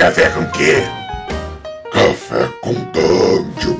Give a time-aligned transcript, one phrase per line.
[0.00, 0.76] Café com quê?
[1.92, 3.78] Café com Dungeon.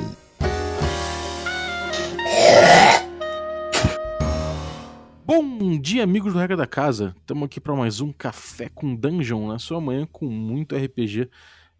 [5.25, 7.15] Bom dia, amigos do Regra da Casa.
[7.17, 11.27] Estamos aqui para mais um Café com Dungeon na sua manhã com muito RPG.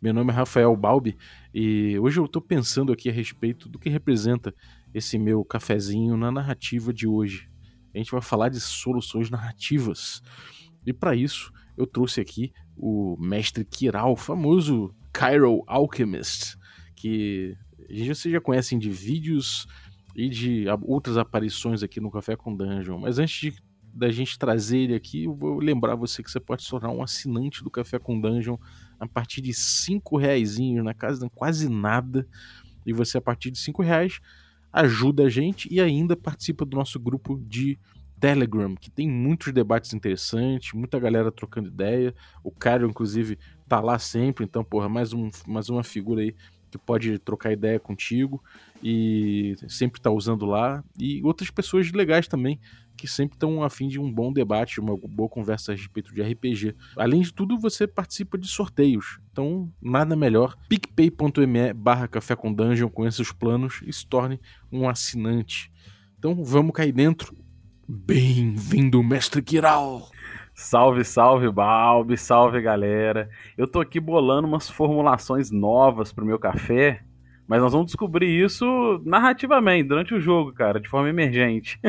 [0.02, 1.16] Meu nome é Rafael Balbi
[1.54, 4.56] e hoje eu estou pensando aqui a respeito do que representa
[4.92, 7.48] esse meu cafezinho na narrativa de hoje.
[7.94, 10.24] A gente vai falar de soluções narrativas.
[10.84, 16.56] E para isso, eu trouxe aqui o mestre Kiral, famoso Cairo Alchemist,
[16.96, 17.58] que
[17.90, 19.66] vocês já conhecem de vídeos
[20.16, 23.00] e de outras aparições aqui no Café com Dungeon.
[23.00, 26.64] Mas antes de, da gente trazer ele aqui, eu vou lembrar você que você pode
[26.64, 28.58] se tornar um assinante do Café com Dungeon
[29.00, 32.28] a partir de cinco reais na casa quase nada.
[32.86, 34.20] E você, a partir de cinco reais,
[34.72, 37.80] ajuda a gente e ainda participa do nosso grupo de
[38.22, 42.14] Telegram, que tem muitos debates interessantes, muita galera trocando ideia.
[42.44, 46.36] O Caio, inclusive, tá lá sempre, então, porra, mais, um, mais uma figura aí
[46.70, 48.42] que pode trocar ideia contigo
[48.82, 50.84] e sempre tá usando lá.
[50.98, 52.60] E outras pessoas legais também,
[52.96, 56.22] que sempre estão a fim de um bom debate, uma boa conversa a respeito de
[56.22, 56.76] RPG.
[56.96, 59.20] Além de tudo, você participa de sorteios.
[59.32, 60.56] Então, nada melhor.
[60.70, 64.40] picpay.me barra café com dungeon, conheça os planos e se torne
[64.72, 65.72] um assinante.
[66.20, 67.36] Então, vamos cair dentro.
[67.94, 70.10] Bem-vindo, mestre Kiral!
[70.56, 73.30] Salve, salve, Balbi, salve, galera.
[73.58, 77.04] Eu tô aqui bolando umas formulações novas pro meu café,
[77.46, 78.66] mas nós vamos descobrir isso
[79.04, 81.82] narrativamente, durante o jogo, cara, de forma emergente.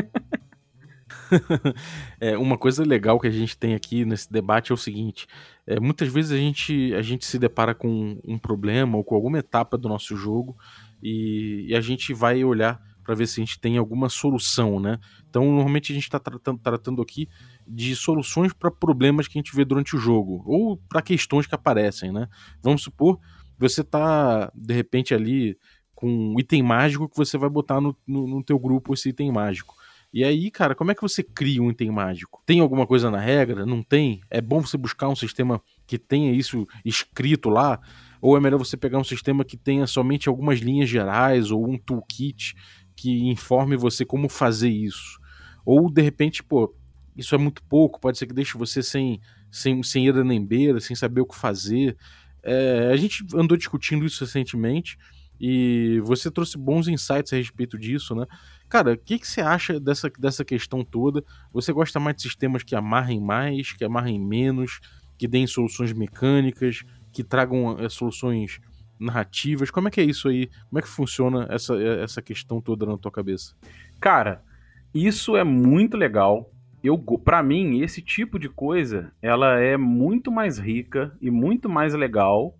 [2.19, 5.25] é, uma coisa legal que a gente tem aqui nesse debate é o seguinte:
[5.65, 9.39] é, muitas vezes a gente, a gente se depara com um problema ou com alguma
[9.39, 10.57] etapa do nosso jogo
[11.01, 14.97] e, e a gente vai olhar para ver se a gente tem alguma solução, né?
[15.33, 17.27] Então, normalmente a gente está tratando, tratando aqui
[17.67, 21.55] de soluções para problemas que a gente vê durante o jogo ou para questões que
[21.55, 22.27] aparecem, né?
[22.61, 23.19] Vamos supor
[23.57, 25.57] você está de repente ali
[25.95, 29.31] com um item mágico que você vai botar no, no, no teu grupo esse item
[29.31, 29.73] mágico.
[30.13, 32.43] E aí, cara, como é que você cria um item mágico?
[32.45, 33.65] Tem alguma coisa na regra?
[33.65, 34.21] Não tem?
[34.29, 37.79] É bom você buscar um sistema que tenha isso escrito lá?
[38.21, 41.79] Ou é melhor você pegar um sistema que tenha somente algumas linhas gerais ou um
[41.79, 42.53] toolkit
[42.95, 45.19] que informe você como fazer isso.
[45.65, 46.73] Ou de repente, pô,
[47.15, 49.19] isso é muito pouco, pode ser que deixe você sem,
[49.51, 51.95] sem, sem ira nem beira, sem saber o que fazer.
[52.41, 54.97] É, a gente andou discutindo isso recentemente
[55.39, 58.25] e você trouxe bons insights a respeito disso, né?
[58.69, 61.23] Cara, o que, que você acha dessa, dessa questão toda?
[61.51, 64.79] Você gosta mais de sistemas que amarrem mais, que amarrem menos,
[65.17, 68.59] que deem soluções mecânicas, que tragam é, soluções
[68.99, 69.69] narrativas?
[69.69, 70.49] Como é que é isso aí?
[70.69, 73.53] Como é que funciona essa, essa questão toda na tua cabeça?
[73.99, 74.43] Cara,
[74.93, 76.51] isso é muito legal.
[76.83, 81.93] Eu, para mim, esse tipo de coisa, ela é muito mais rica e muito mais
[81.93, 82.55] legal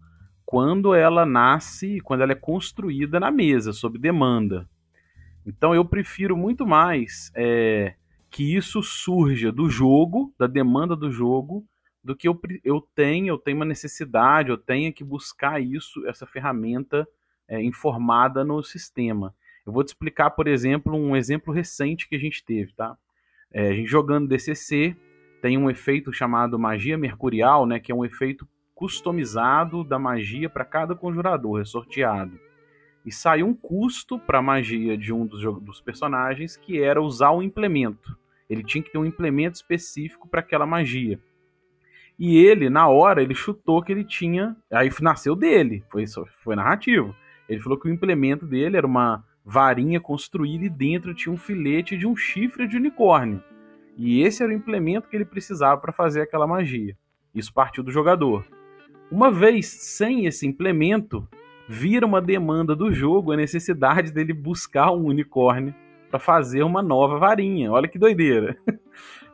[0.45, 4.67] quando ela nasce, quando ela é construída na mesa, sob demanda.
[5.45, 7.95] Então eu prefiro muito mais é,
[8.29, 11.65] que isso surja do jogo, da demanda do jogo,
[12.03, 16.25] do que eu, eu tenho, eu tenho uma necessidade, eu tenha que buscar isso, essa
[16.25, 17.07] ferramenta
[17.47, 19.33] é, informada no sistema.
[19.65, 22.97] Eu vou te explicar, por exemplo, um exemplo recente que a gente teve, tá?
[23.51, 24.95] É, a gente jogando DCC
[25.41, 27.79] tem um efeito chamado magia mercurial, né?
[27.79, 32.39] Que é um efeito customizado da magia para cada conjurador, é sorteado.
[33.05, 37.31] E saiu um custo para a magia de um dos, dos personagens que era usar
[37.31, 38.17] o um implemento.
[38.49, 41.19] Ele tinha que ter um implemento específico para aquela magia.
[42.17, 44.55] E ele, na hora, ele chutou que ele tinha.
[44.71, 46.05] Aí nasceu dele, foi,
[46.43, 47.15] foi narrativo.
[47.49, 51.97] Ele falou que o implemento dele era uma varinha construída e dentro tinha um filete
[51.97, 53.43] de um chifre de unicórnio.
[53.97, 56.97] E esse era o implemento que ele precisava para fazer aquela magia.
[57.33, 58.45] Isso partiu do jogador.
[59.11, 61.27] Uma vez sem esse implemento,
[61.67, 65.73] vira uma demanda do jogo a necessidade dele buscar um unicórnio
[66.09, 67.71] para fazer uma nova varinha.
[67.71, 68.57] Olha que doideira.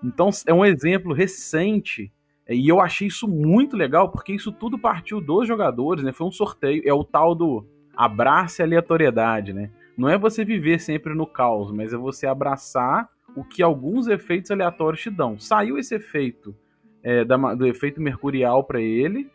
[0.02, 2.10] Então é um exemplo recente
[2.48, 6.14] e eu achei isso muito legal, porque isso tudo partiu dos jogadores, né?
[6.14, 7.66] Foi um sorteio, é o tal do
[7.96, 9.70] abrace aleatoriedade, né?
[10.00, 14.50] Não é você viver sempre no caos, mas é você abraçar o que alguns efeitos
[14.50, 15.38] aleatórios te dão.
[15.38, 16.56] Saiu esse efeito
[17.04, 19.30] é, da, do efeito mercurial para ele,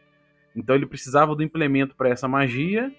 [0.57, 2.91] então ele precisava do implemento para essa magia,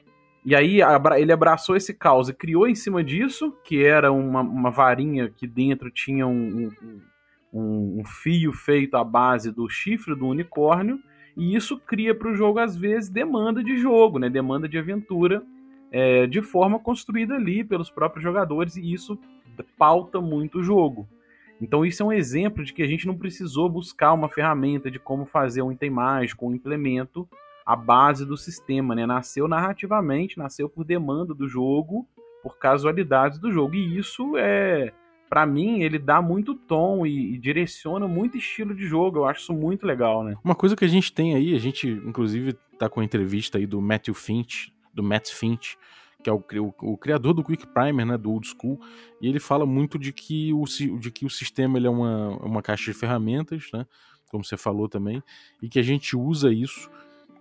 [0.45, 0.79] e aí
[1.17, 5.47] ele abraçou esse caos e criou em cima disso, que era uma, uma varinha que
[5.47, 7.01] dentro tinha um, um
[7.55, 10.99] um, fio feito à base do chifre do unicórnio,
[11.37, 14.29] e isso cria para o jogo, às vezes, demanda de jogo, né?
[14.29, 15.41] demanda de aventura,
[15.91, 19.17] é, de forma construída ali pelos próprios jogadores, e isso
[19.77, 21.07] pauta muito o jogo.
[21.61, 24.99] Então, isso é um exemplo de que a gente não precisou buscar uma ferramenta de
[24.99, 27.27] como fazer um item mágico, um implemento,
[27.65, 29.05] a base do sistema, né?
[29.05, 32.05] Nasceu narrativamente, nasceu por demanda do jogo,
[32.43, 33.73] por casualidades do jogo.
[33.73, 34.91] E isso é,
[35.29, 39.19] para mim, ele dá muito tom e, e, direciona muito estilo de jogo.
[39.19, 40.35] Eu acho isso muito legal, né?
[40.43, 43.65] Uma coisa que a gente tem aí, a gente inclusive tá com a entrevista aí
[43.65, 45.77] do Matthew Finch, do Matt Finch,
[46.23, 48.79] que é o, o, o, criador do Quick Primer, né, do Old School,
[49.21, 50.63] e ele fala muito de que o,
[50.97, 53.85] de que o sistema ele é uma, uma caixa de ferramentas, né,
[54.29, 55.21] como você falou também,
[55.61, 56.89] e que a gente usa isso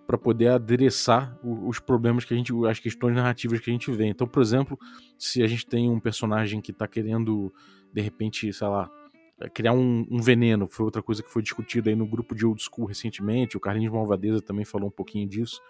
[0.06, 4.06] para poder adereçar os problemas que a gente, as questões narrativas que a gente vê.
[4.06, 4.78] Então, por exemplo,
[5.18, 7.50] se a gente tem um personagem que está querendo,
[7.90, 8.90] de repente, sei lá,
[9.52, 12.62] criar um, um, veneno, foi outra coisa que foi discutida aí no grupo de Old
[12.62, 15.60] School recentemente, o Carlinhos Malvadeza também falou um pouquinho disso.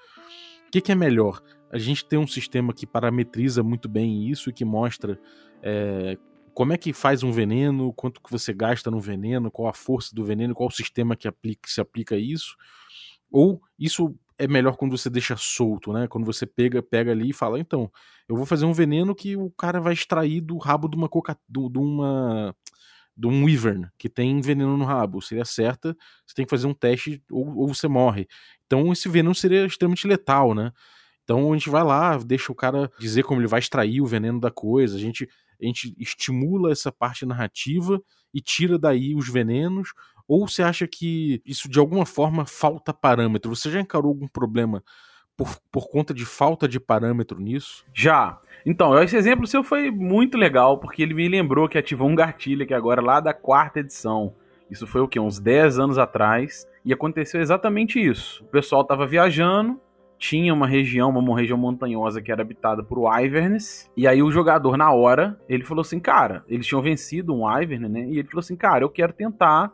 [0.75, 1.41] Que, que é melhor?
[1.71, 5.21] A gente tem um sistema que parametriza muito bem isso e que mostra
[5.63, 6.19] é,
[6.53, 10.13] como é que faz um veneno, quanto que você gasta no veneno, qual a força
[10.13, 12.57] do veneno, qual o sistema que, aplica, que se aplica a isso.
[13.31, 16.09] Ou isso é melhor quando você deixa solto, né?
[16.09, 17.89] Quando você pega, pega ali e fala, então,
[18.29, 21.39] eu vou fazer um veneno que o cara vai extrair do rabo de uma coca,
[21.49, 22.53] de uma
[23.17, 25.23] de um wyvern que tem veneno no rabo.
[25.23, 25.97] Se ele acerta,
[26.27, 28.27] você tem que fazer um teste ou, ou você morre.
[28.67, 30.73] Então esse veneno seria extremamente letal, né?
[31.23, 34.41] Então a gente vai lá, deixa o cara dizer como ele vai extrair o veneno
[34.41, 34.97] da coisa.
[34.97, 35.29] A gente,
[35.61, 38.01] a gente estimula essa parte narrativa
[38.33, 39.91] e tira daí os venenos
[40.27, 43.55] ou você acha que isso de alguma forma falta parâmetro?
[43.55, 44.83] Você já encarou algum problema
[45.37, 47.85] por, por conta de falta de parâmetro nisso?
[47.93, 48.41] Já.
[48.67, 52.65] Então, esse exemplo seu foi muito legal, porque ele me lembrou que ativou um gatilho
[52.65, 54.35] aqui agora lá da quarta edição.
[54.71, 55.21] Isso foi o quê?
[55.21, 56.67] Uns 10 anos atrás.
[56.85, 58.43] E aconteceu exatamente isso.
[58.45, 59.79] O pessoal estava viajando,
[60.19, 63.91] tinha uma região, uma região montanhosa que era habitada por Wyverns.
[63.97, 67.89] E aí o jogador, na hora, ele falou assim, cara, eles tinham vencido um Wyvern,
[67.89, 68.07] né?
[68.07, 69.73] E ele falou assim, cara, eu quero tentar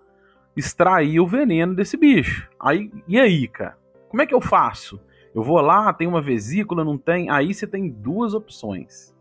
[0.57, 2.49] extrair o veneno desse bicho.
[2.59, 3.79] Aí, e aí, cara?
[4.09, 5.01] Como é que eu faço?
[5.35, 7.31] Eu vou lá, tem uma vesícula, não tem.
[7.31, 9.15] Aí você tem duas opções.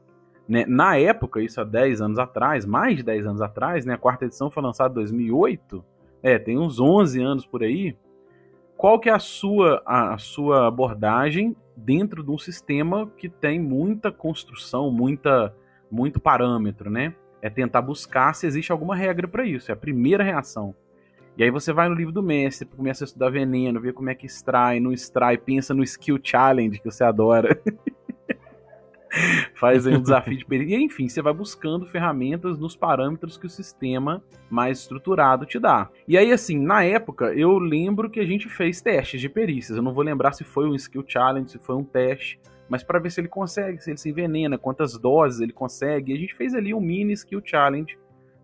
[0.48, 0.66] Né?
[0.68, 3.94] Na época, isso há 10 anos atrás, mais de 10 anos atrás, né?
[3.94, 5.86] a quarta edição foi lançada em 2008,
[6.24, 7.96] é, tem uns 11 anos por aí.
[8.76, 13.60] Qual que é a sua, a, a sua abordagem dentro de um sistema que tem
[13.60, 15.54] muita construção, muita,
[15.92, 17.14] muito parâmetro, né?
[17.42, 19.72] É tentar buscar se existe alguma regra para isso.
[19.72, 20.74] É a primeira reação.
[21.38, 24.16] E aí você vai no livro do mestre, começa a estudar veneno, ver como é
[24.16, 27.60] que extrai, não extrai, pensa no skill challenge que você adora.
[29.56, 30.78] Faz aí um desafio de perícia.
[30.78, 35.90] E enfim, você vai buscando ferramentas nos parâmetros que o sistema mais estruturado te dá.
[36.08, 39.78] E aí, assim, na época, eu lembro que a gente fez testes de perícias.
[39.78, 42.40] Eu não vou lembrar se foi um skill challenge, se foi um teste,
[42.70, 46.12] mas para ver se ele consegue, se ele se envenena, quantas doses ele consegue.
[46.12, 47.98] E a gente fez ali um mini skill challenge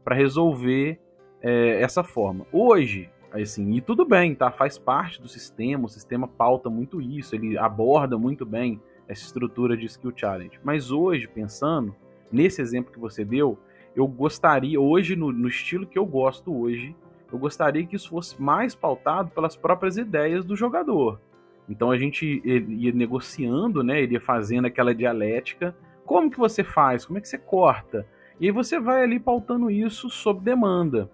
[0.03, 0.99] para resolver
[1.45, 2.47] é, essa forma.
[2.51, 4.49] Hoje, assim, e tudo bem, tá?
[4.49, 9.77] Faz parte do sistema, o sistema pauta muito isso, ele aborda muito bem essa estrutura
[9.77, 10.59] de skill challenge.
[10.63, 11.95] Mas hoje, pensando
[12.31, 13.59] nesse exemplo que você deu,
[13.95, 16.95] eu gostaria, hoje, no, no estilo que eu gosto hoje,
[17.31, 21.21] eu gostaria que isso fosse mais pautado pelas próprias ideias do jogador.
[21.69, 24.01] Então a gente ia negociando, né?
[24.01, 25.75] Iria fazendo aquela dialética.
[26.05, 27.05] Como que você faz?
[27.05, 28.07] Como é que você corta?
[28.39, 31.09] E aí você vai ali pautando isso sob demanda.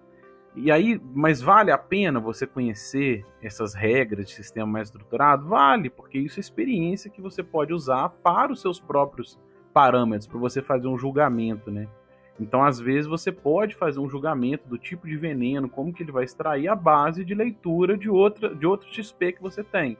[0.54, 5.48] E aí, mas vale a pena você conhecer essas regras de sistema mais estruturado?
[5.48, 9.38] Vale, porque isso é experiência que você pode usar para os seus próprios
[9.72, 11.88] parâmetros, para você fazer um julgamento, né?
[12.38, 16.12] Então, às vezes, você pode fazer um julgamento do tipo de veneno, como que ele
[16.12, 19.96] vai extrair a base de leitura de, outra, de outro XP que você tem.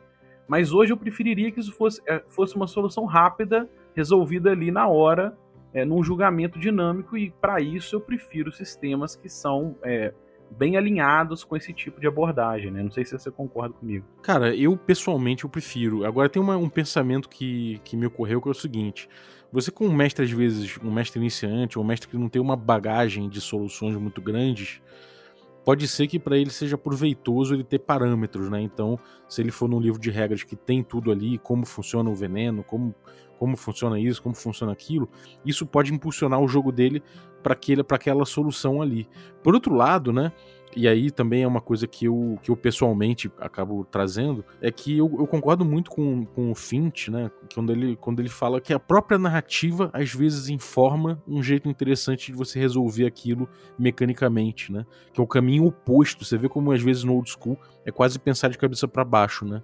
[0.46, 4.88] Mas hoje eu preferiria que isso fosse, eh, fosse uma solução rápida, resolvida ali na
[4.88, 5.36] hora,
[5.72, 10.12] é, num julgamento dinâmico, e para isso eu prefiro sistemas que são é,
[10.56, 12.82] bem alinhados com esse tipo de abordagem, né?
[12.82, 14.04] Não sei se você concorda comigo.
[14.22, 16.04] Cara, eu pessoalmente eu prefiro.
[16.04, 19.08] Agora tem uma, um pensamento que, que me ocorreu que é o seguinte:
[19.52, 22.40] você com um mestre às vezes, um mestre iniciante ou um mestre que não tem
[22.40, 24.80] uma bagagem de soluções muito grandes,
[25.64, 28.60] pode ser que para ele seja proveitoso ele ter parâmetros, né?
[28.60, 32.14] Então, se ele for num livro de regras que tem tudo ali, como funciona o
[32.14, 32.94] veneno, como,
[33.38, 35.08] como funciona isso, como funciona aquilo,
[35.44, 37.02] isso pode impulsionar o jogo dele
[37.42, 39.08] para aquela solução ali.
[39.42, 40.32] Por outro lado, né?
[40.74, 44.96] E aí também é uma coisa que eu, que eu pessoalmente acabo trazendo, é que
[44.96, 47.30] eu, eu concordo muito com, com o Finch, né?
[47.52, 52.32] Quando ele, quando ele fala que a própria narrativa às vezes informa um jeito interessante
[52.32, 53.46] de você resolver aquilo
[53.78, 54.86] mecanicamente, né?
[55.12, 56.24] Que é o caminho oposto.
[56.24, 59.44] Você vê como às vezes no old school é quase pensar de cabeça para baixo,
[59.44, 59.62] né?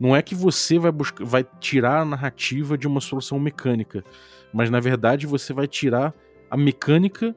[0.00, 4.04] Não é que você vai buscar, vai tirar a narrativa de uma solução mecânica,
[4.52, 6.12] mas na verdade você vai tirar
[6.54, 7.34] a mecânica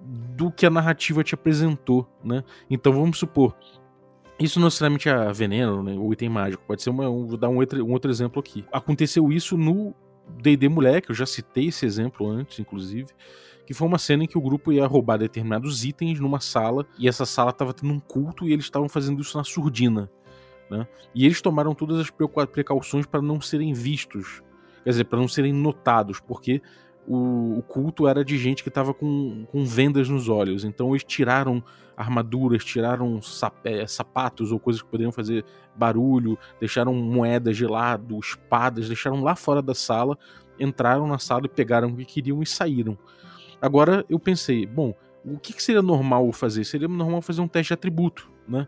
[0.00, 2.44] do que a narrativa te apresentou, né?
[2.70, 3.56] Então vamos supor,
[4.38, 7.08] Isso não necessariamente é veneno, né, o item mágico, pode ser uma.
[7.10, 8.64] Um, vou dar um outro, um outro exemplo aqui.
[8.72, 9.92] Aconteceu isso no
[10.40, 13.08] DD Moleque, eu já citei esse exemplo antes, inclusive,
[13.66, 17.08] que foi uma cena em que o grupo ia roubar determinados itens numa sala e
[17.08, 20.08] essa sala estava tendo um culto e eles estavam fazendo isso na surdina.
[20.70, 20.86] Né?
[21.12, 22.10] E eles tomaram todas as
[22.46, 24.40] precauções para não serem vistos,
[24.84, 26.62] quer dizer, para não serem notados, porque
[27.06, 30.64] o, o culto era de gente que estava com, com vendas nos olhos.
[30.64, 31.62] Então eles tiraram
[31.96, 35.44] armaduras, tiraram sap, é, sapatos ou coisas que poderiam fazer
[35.74, 40.18] barulho, deixaram moedas de lado, espadas, deixaram lá fora da sala,
[40.58, 42.96] entraram na sala e pegaram o que queriam e saíram.
[43.60, 44.94] Agora eu pensei, bom,
[45.24, 46.64] o que, que seria normal fazer?
[46.64, 48.66] Seria normal fazer um teste de atributo, né?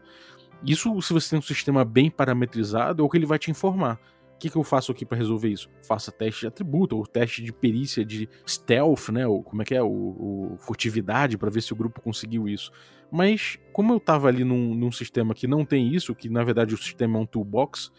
[0.64, 4.00] Isso, se você tem um sistema bem parametrizado, é o que ele vai te informar.
[4.45, 5.71] O que, que eu faço aqui para resolver isso?
[5.89, 9.27] Faça teste de atributo, ou teste de perícia de stealth, né?
[9.27, 9.83] Ou como é que é?
[9.83, 12.71] O, o furtividade, para ver se o grupo conseguiu isso.
[13.11, 16.75] Mas, como eu tava ali num, num, sistema que não tem isso, que na verdade
[16.75, 17.91] o sistema é um toolbox,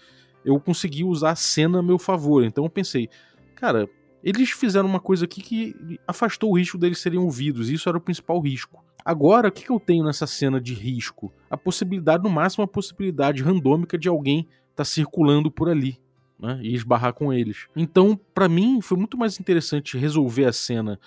[0.45, 2.43] eu consegui usar a cena a meu favor.
[2.43, 3.09] Então eu pensei,
[3.55, 3.89] cara,
[4.23, 7.97] eles fizeram uma coisa aqui que afastou o risco deles serem ouvidos, e isso era
[7.97, 8.85] o principal risco.
[9.03, 11.33] Agora, o que, que eu tenho nessa cena de risco?
[11.49, 16.04] A possibilidade, no máximo, a possibilidade randômica de alguém estar tá circulando por ali.
[16.37, 17.67] Né, e esbarrar com eles.
[17.75, 20.99] Então, para mim, foi muito mais interessante resolver a cena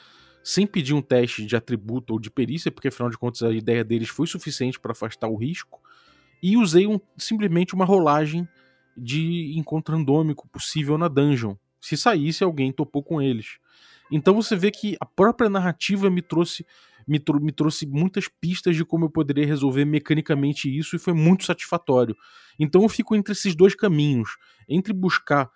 [0.43, 3.85] sem pedir um teste de atributo ou de perícia, porque afinal de contas a ideia
[3.85, 5.79] deles foi suficiente para afastar o risco,
[6.43, 8.49] e usei um, simplesmente uma rolagem
[8.97, 11.55] de encontro randômico possível na dungeon.
[11.81, 13.59] Se saísse, alguém topou com eles.
[14.11, 16.65] Então você vê que a própria narrativa me trouxe
[17.09, 21.45] me, me, trouxe muitas pistas de como eu poderia resolver mecanicamente isso e foi muito
[21.45, 22.15] satisfatório.
[22.59, 24.37] Então eu fico entre esses dois caminhos,
[24.69, 25.51] entre buscar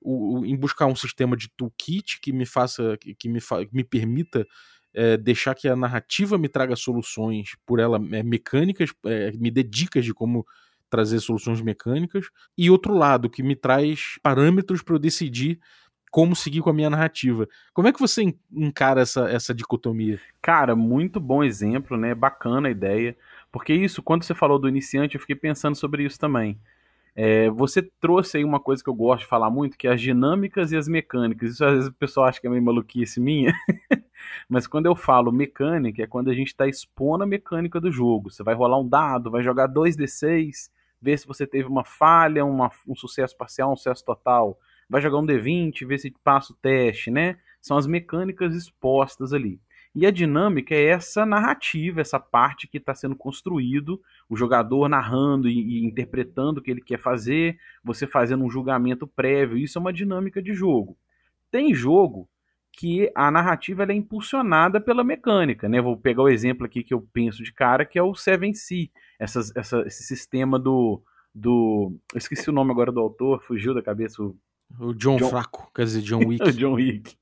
[0.00, 3.82] o, em buscar um sistema de toolkit que me faça que, que me, fa me
[3.82, 4.46] permita
[4.94, 9.62] é, deixar que a narrativa me traga soluções por ela é, mecânicas, é, me dê
[9.62, 10.46] dicas de como
[10.90, 15.60] trazer soluções mecânicas, e outro lado que me traz parâmetros para eu decidir
[16.10, 17.48] como seguir com a minha narrativa.
[17.72, 20.18] Como é que você encara essa, essa dicotomia?
[20.40, 22.14] Cara, muito bom exemplo, né?
[22.14, 23.16] Bacana a ideia.
[23.50, 26.58] Porque isso, quando você falou do iniciante, eu fiquei pensando sobre isso também.
[27.20, 30.00] É, você trouxe aí uma coisa que eu gosto de falar muito, que é as
[30.00, 31.50] dinâmicas e as mecânicas.
[31.50, 33.52] Isso às vezes o pessoal acha que é meio maluquice minha,
[34.48, 38.30] mas quando eu falo mecânica, é quando a gente está expondo a mecânica do jogo.
[38.30, 40.70] Você vai rolar um dado, vai jogar 2d6,
[41.02, 44.56] ver se você teve uma falha, uma, um sucesso parcial, um sucesso total
[44.88, 47.36] vai jogar um D20, ver se passa o teste, né?
[47.60, 49.60] São as mecânicas expostas ali.
[49.94, 55.48] E a dinâmica é essa narrativa, essa parte que está sendo construído, o jogador narrando
[55.48, 59.58] e, e, interpretando o que ele quer fazer, você fazendo um julgamento prévio.
[59.58, 60.96] Isso é uma dinâmica de jogo.
[61.50, 62.28] Tem jogo
[62.70, 65.80] que a narrativa é impulsionada pela mecânica, né?
[65.80, 69.40] Vou pegar o exemplo aqui que eu penso de cara, que é o 7C, essa,
[69.56, 71.02] essa, esse sistema do,
[71.34, 71.92] do.
[72.14, 74.36] Eu esqueci o nome agora do autor, fugiu da cabeça o
[74.80, 75.28] o John, John...
[75.28, 76.48] Fraco, quer dizer, John Wick.
[76.48, 77.16] o John Wick.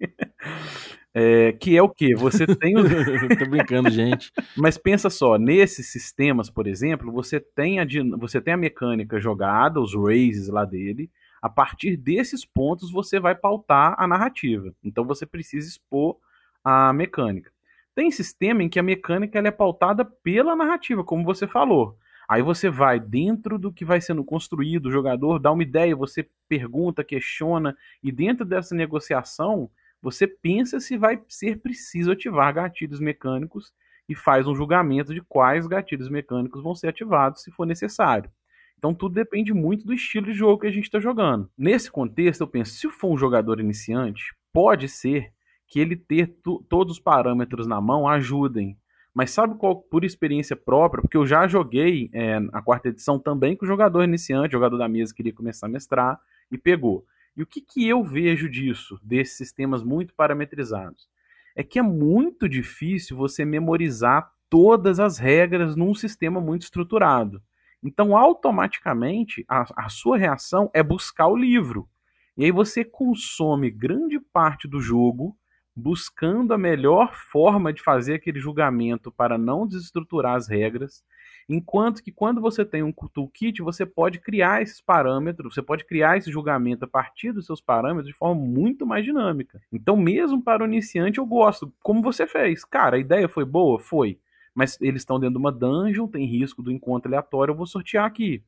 [1.14, 2.14] É, que é o que?
[2.14, 2.76] Você tem.
[2.76, 2.82] O...
[3.38, 4.30] Tô brincando, gente.
[4.56, 7.86] Mas pensa só, nesses sistemas, por exemplo, você tem a,
[8.18, 11.10] você tem a mecânica jogada, os raises lá dele.
[11.40, 14.74] A partir desses pontos, você vai pautar a narrativa.
[14.84, 16.16] Então você precisa expor
[16.62, 17.50] a mecânica.
[17.94, 21.96] Tem sistema em que a mecânica ela é pautada pela narrativa, como você falou.
[22.28, 26.28] Aí você vai dentro do que vai sendo construído, o jogador dá uma ideia, você
[26.49, 29.71] pergunta, questiona, e dentro dessa negociação,
[30.02, 33.73] você pensa se vai ser preciso ativar gatilhos mecânicos
[34.09, 38.30] e faz um julgamento de quais gatilhos mecânicos vão ser ativados se for necessário.
[38.78, 41.50] Então tudo depende muito do estilo de jogo que a gente está jogando.
[41.56, 45.33] Nesse contexto, eu penso, se for um jogador iniciante, pode ser
[45.66, 46.28] que ele ter
[46.68, 48.78] todos os parâmetros na mão ajudem
[49.16, 53.56] mas sabe qual, por experiência própria, porque eu já joguei é, a quarta edição também
[53.56, 56.20] com o jogador iniciante, jogador da mesa que queria começar a mestrar
[56.50, 57.02] e pegou.
[57.35, 61.08] E o que, que eu vejo disso, desses sistemas muito parametrizados?
[61.56, 67.42] É que é muito difícil você memorizar todas as regras num sistema muito estruturado.
[67.82, 71.88] Então, automaticamente, a, a sua reação é buscar o livro.
[72.37, 75.35] E aí você consome grande parte do jogo
[75.76, 81.04] buscando a melhor forma de fazer aquele julgamento para não desestruturar as regras,
[81.47, 86.16] enquanto que quando você tem um toolkit, você pode criar esses parâmetros, você pode criar
[86.16, 89.61] esse julgamento a partir dos seus parâmetros de forma muito mais dinâmica.
[89.71, 92.64] Então, mesmo para o iniciante, eu gosto, como você fez.
[92.64, 93.78] Cara, a ideia foi boa?
[93.78, 94.18] Foi.
[94.54, 98.06] Mas eles estão dentro de uma dungeon, tem risco do encontro aleatório, eu vou sortear
[98.06, 98.42] aqui.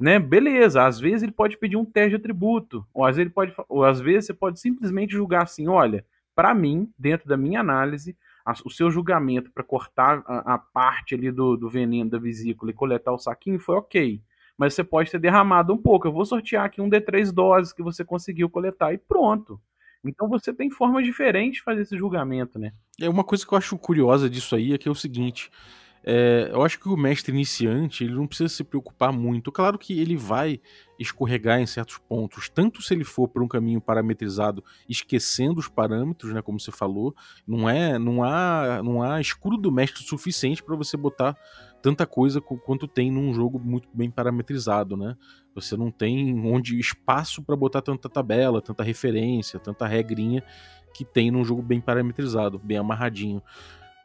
[0.00, 0.18] Né?
[0.18, 3.54] Beleza, às vezes ele pode pedir um teste de atributo, ou às vezes, ele pode,
[3.68, 8.16] ou às vezes você pode simplesmente julgar assim, olha, para mim, dentro da minha análise,
[8.44, 12.70] a, o seu julgamento para cortar a, a, parte ali do, do veneno da vesícula
[12.70, 14.20] e coletar o saquinho foi ok.
[14.56, 16.06] Mas você pode ter derramado um pouco.
[16.06, 19.60] Eu vou sortear aqui um D3 doses que você conseguiu coletar e pronto.
[20.04, 22.72] Então você tem formas diferentes de fazer esse julgamento, né?
[23.00, 25.50] É uma coisa que eu acho curiosa disso aí é que é o seguinte.
[26.06, 29.50] É, eu acho que o mestre iniciante ele não precisa se preocupar muito.
[29.50, 30.60] Claro que ele vai
[30.98, 36.32] escorregar em certos pontos, tanto se ele for por um caminho parametrizado, esquecendo os parâmetros,
[36.32, 37.14] né, como você falou,
[37.46, 41.36] não é, não há, não há escudo do mestre suficiente para você botar
[41.82, 45.16] tanta coisa quanto tem num jogo muito bem parametrizado, né?
[45.54, 50.42] Você não tem onde espaço para botar tanta tabela, tanta referência, tanta regrinha
[50.94, 53.42] que tem num jogo bem parametrizado, bem amarradinho.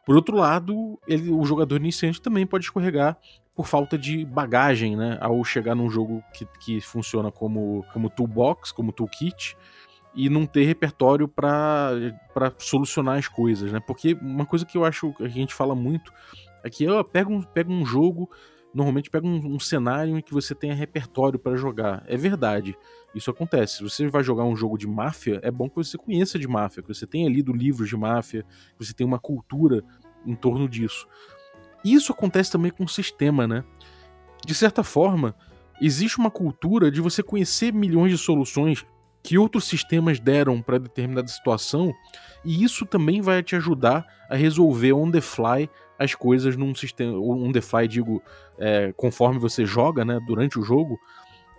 [0.04, 3.16] Por outro lado, ele, o jogador iniciante também pode escorregar
[3.54, 5.18] por falta de bagagem, né?
[5.20, 9.56] Ao chegar num jogo que, que funciona como, como toolbox, como toolkit,
[10.14, 11.92] e não ter repertório para
[12.58, 13.80] solucionar as coisas, né?
[13.80, 16.12] Porque uma coisa que eu acho que a gente fala muito
[16.64, 18.30] é que eu pego um, pego um jogo,
[18.72, 22.04] normalmente pega um, um, cenário em que você tenha repertório para jogar.
[22.06, 22.76] É verdade,
[23.14, 23.78] isso acontece.
[23.78, 26.82] Se você vai jogar um jogo de máfia, é bom que você conheça de máfia,
[26.82, 28.44] que você tenha lido livros de máfia,
[28.78, 29.82] que você tenha uma cultura
[30.24, 31.06] em torno disso.
[31.84, 33.64] Isso acontece também com o sistema, né?
[34.44, 35.34] De certa forma,
[35.80, 38.86] existe uma cultura de você conhecer milhões de soluções
[39.22, 41.92] que outros sistemas deram para determinada situação,
[42.44, 45.68] e isso também vai te ajudar a resolver on the fly
[46.00, 47.12] as coisas num sistema.
[47.52, 48.22] The fly, digo,
[48.58, 50.18] é, conforme você joga, né?
[50.26, 50.98] Durante o jogo,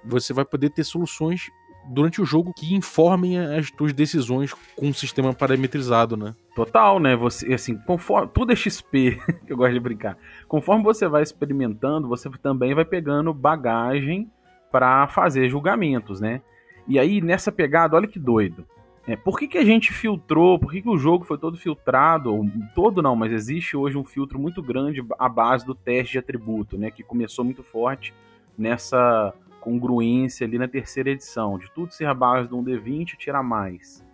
[0.03, 1.51] você vai poder ter soluções
[1.87, 6.35] durante o jogo que informem as tuas decisões com um sistema parametrizado, né?
[6.55, 7.15] Total, né?
[7.15, 10.17] Você, assim, conforme tudo é XP, que eu gosto de brincar.
[10.47, 14.27] Conforme você vai experimentando, você também vai pegando bagagem
[14.71, 16.41] para fazer julgamentos, né?
[16.87, 18.65] E aí nessa pegada, olha que doido.
[19.07, 20.59] É, por que, que a gente filtrou?
[20.59, 22.33] Por que, que o jogo foi todo filtrado?
[22.33, 26.19] Ou, todo não, mas existe hoje um filtro muito grande à base do teste de
[26.19, 26.91] atributo, né?
[26.91, 28.13] Que começou muito forte
[28.57, 33.43] nessa congruência ali na terceira edição, de tudo ser a base de um D20 tirar
[33.43, 34.05] mais.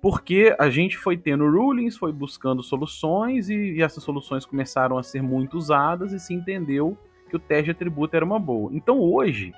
[0.00, 5.02] Porque a gente foi tendo rulings, foi buscando soluções e, e essas soluções começaram a
[5.02, 6.96] ser muito usadas e se entendeu
[7.28, 8.70] que o teste de atributo era uma boa.
[8.74, 9.52] Então hoje,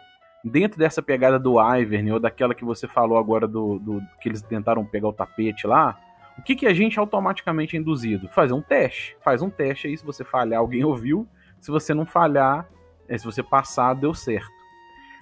[0.47, 4.43] dentro dessa pegada do Ivern ou daquela que você falou agora do, do que eles
[4.43, 5.99] tentaram pegar o tapete lá,
[6.39, 8.29] o que, que a gente automaticamente é induzido?
[8.29, 9.17] Fazer um teste.
[9.21, 11.27] Faz um teste aí, se você falhar, alguém ouviu.
[11.59, 12.69] Se você não falhar,
[13.09, 14.55] é, se você passar, deu certo.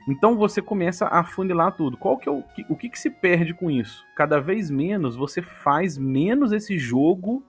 [0.07, 1.97] Então você começa a funilar tudo.
[1.97, 4.05] Qual que é o, o que, que se perde com isso?
[4.15, 7.43] Cada vez menos você faz menos esse jogo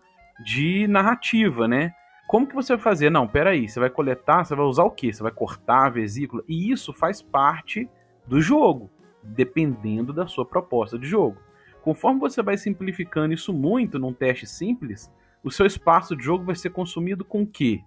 [0.46, 1.94] de narrativa, né?
[2.28, 3.10] Como que você vai fazer?
[3.10, 5.14] Não, peraí, você vai coletar, você vai usar o quê?
[5.14, 6.44] Você vai cortar a vesícula?
[6.48, 7.88] E isso faz parte
[8.26, 8.90] do jogo,
[9.22, 11.38] dependendo da sua proposta de jogo.
[11.84, 15.12] Conforme você vai simplificando isso muito num teste simples,
[15.44, 17.84] o seu espaço de jogo vai ser consumido com o quê?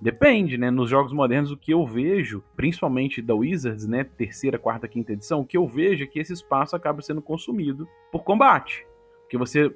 [0.00, 0.70] Depende, né?
[0.70, 4.02] Nos jogos modernos, o que eu vejo, principalmente da Wizards, né?
[4.02, 7.86] Terceira, quarta, quinta edição, o que eu vejo é que esse espaço acaba sendo consumido
[8.10, 8.86] por combate.
[9.20, 9.72] Porque você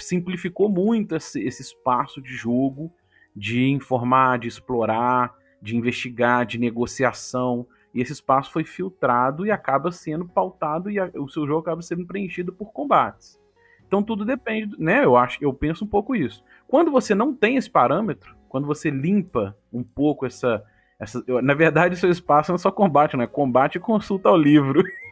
[0.00, 2.90] simplificou muito esse, esse espaço de jogo,
[3.38, 7.66] de informar, de explorar, de investigar, de negociação.
[7.94, 11.80] E esse espaço foi filtrado e acaba sendo pautado e a, o seu jogo acaba
[11.80, 13.40] sendo preenchido por combates.
[13.86, 15.04] Então tudo depende, né?
[15.04, 16.44] Eu acho, eu penso um pouco isso.
[16.66, 20.62] Quando você não tem esse parâmetro, quando você limpa um pouco essa.
[20.98, 24.36] essa na verdade, seu espaço não é só combate, não é combate e consulta ao
[24.36, 24.82] livro.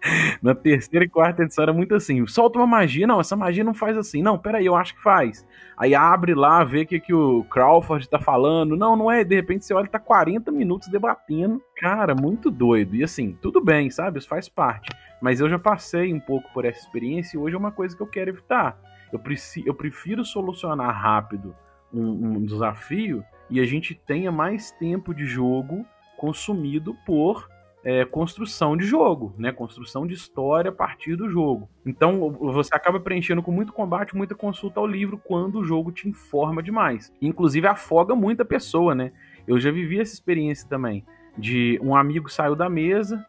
[0.42, 3.74] na terceira e quarta edição era muito assim: solta uma magia, não, essa magia não
[3.74, 5.46] faz assim, não, peraí, eu acho que faz.
[5.76, 9.34] Aí abre lá, vê o que, que o Crawford tá falando, não, não é, de
[9.34, 12.96] repente você olha, tá 40 minutos debatendo, cara, muito doido.
[12.96, 14.90] E assim, tudo bem, sabe, isso faz parte.
[15.20, 18.02] Mas eu já passei um pouco por essa experiência e hoje é uma coisa que
[18.02, 18.78] eu quero evitar.
[19.12, 21.54] Eu, preci eu prefiro solucionar rápido
[21.92, 25.84] um, um desafio e a gente tenha mais tempo de jogo
[26.16, 27.48] consumido por
[27.84, 29.52] é, construção de jogo, né?
[29.52, 31.68] Construção de história a partir do jogo.
[31.86, 36.08] Então você acaba preenchendo com muito combate, muita consulta ao livro quando o jogo te
[36.08, 37.12] informa demais.
[37.20, 39.12] Inclusive afoga muita pessoa, né?
[39.46, 41.04] Eu já vivi essa experiência também.
[41.36, 43.24] De um amigo saiu da mesa,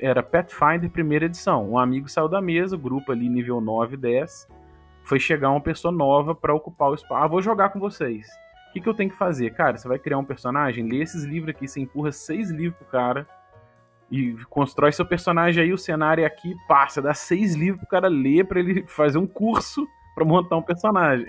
[0.00, 1.72] era Pathfinder primeira edição.
[1.72, 4.48] Um amigo saiu da mesa, grupo ali nível 9, 10
[5.08, 7.24] foi chegar uma pessoa nova para ocupar o espaço.
[7.24, 8.28] Ah, vou jogar com vocês.
[8.68, 9.54] O que, que eu tenho que fazer?
[9.54, 12.86] Cara, você vai criar um personagem, lê esses livros aqui, você empurra seis livros pro
[12.88, 13.26] cara
[14.10, 18.08] e constrói seu personagem aí, o cenário é aqui, passa, dá seis livros pro cara
[18.08, 21.26] ler para ele fazer um curso para montar um personagem.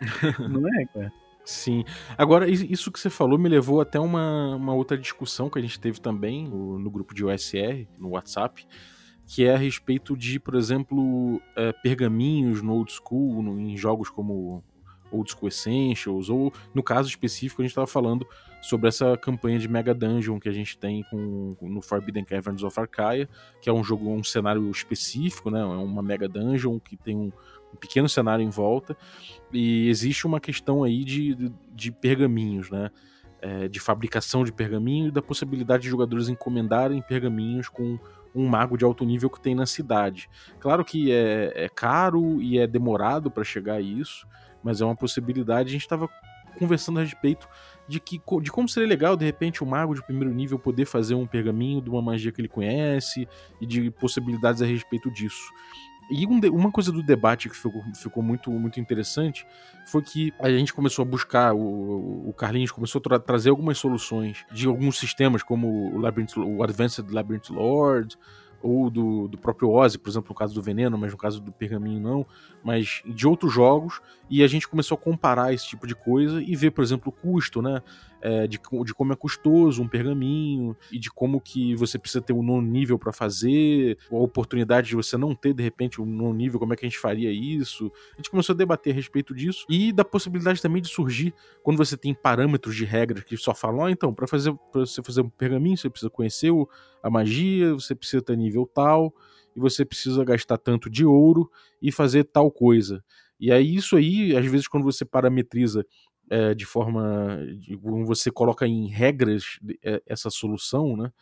[0.48, 1.12] Não é, cara?
[1.44, 1.84] Sim.
[2.16, 5.80] Agora, isso que você falou me levou até uma, uma outra discussão que a gente
[5.80, 8.66] teve também no, no grupo de OSR, no WhatsApp,
[9.26, 14.10] que é a respeito de, por exemplo, é, pergaminhos no old school, no, em jogos
[14.10, 14.62] como
[15.10, 18.26] Old School Essentials, ou no caso específico a gente estava falando
[18.60, 22.78] sobre essa campanha de Mega Dungeon que a gente tem com, no Forbidden Caverns of
[22.78, 23.28] Arcaia,
[23.60, 25.60] que é um jogo, um cenário específico, né?
[25.60, 27.32] É uma Mega Dungeon que tem um,
[27.72, 28.96] um pequeno cenário em volta,
[29.52, 32.90] e existe uma questão aí de, de pergaminhos, né?
[33.42, 37.98] É, de fabricação de pergaminho e da possibilidade de jogadores encomendarem pergaminhos com
[38.34, 40.28] um mago de alto nível que tem na cidade.
[40.58, 44.26] Claro que é, é caro e é demorado para chegar a isso,
[44.62, 45.68] mas é uma possibilidade.
[45.68, 46.08] A gente estava
[46.58, 47.48] conversando a respeito
[47.88, 51.14] de, que, de como seria legal, de repente, o mago de primeiro nível poder fazer
[51.14, 53.28] um pergaminho de uma magia que ele conhece
[53.60, 55.50] e de possibilidades a respeito disso.
[56.10, 59.46] E um uma coisa do debate que ficou, ficou, muito, muito interessante
[59.86, 63.78] foi que a gente começou a buscar, o, o Carlinhos começou a tra trazer algumas
[63.78, 68.18] soluções de alguns sistemas, como o, Labyrinth, o Advanced Labyrinth Lord,
[68.62, 71.52] ou do, do próprio Ozzy, por exemplo, no caso do Veneno, mas no caso do
[71.52, 72.26] Pergaminho não,
[72.62, 76.54] mas de outros jogos, e a gente começou a comparar esse tipo de coisa e
[76.54, 77.82] ver, por exemplo, o custo, né?
[78.22, 82.34] É, de, de como é custoso um pergaminho e de como que você precisa ter
[82.34, 86.34] um nono nível para fazer, a oportunidade de você não ter de repente um nono
[86.34, 87.90] nível, como é que a gente faria isso?
[88.12, 91.78] A gente começou a debater a respeito disso e da possibilidade também de surgir quando
[91.78, 95.22] você tem parâmetros de regras que só falam, ah, então, para fazer pra você fazer
[95.22, 96.68] um pergaminho, você precisa conhecer o,
[97.02, 99.14] a magia, você precisa ter nível tal
[99.56, 103.02] e você precisa gastar tanto de ouro e fazer tal coisa.
[103.38, 105.84] E aí, isso aí, às vezes, quando você parametriza
[106.30, 107.44] é, de forma.
[107.58, 111.12] De, você coloca em regras é, essa solução, né?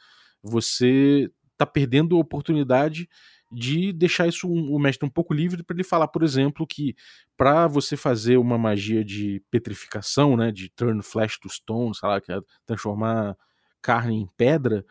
[0.43, 3.09] Você está perdendo a oportunidade
[3.51, 6.95] de deixar isso um, o mestre um pouco livre para ele falar, por exemplo, que
[7.37, 12.21] para você fazer uma magia de petrificação, né, de turn flesh to stone, sei lá,
[12.21, 13.37] que é transformar
[13.81, 14.85] carne em pedra,